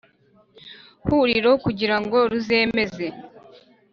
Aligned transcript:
huriro 1.03 1.51
kugira 1.63 1.95
ngo 2.03 2.17
ruzemeze 2.29 3.05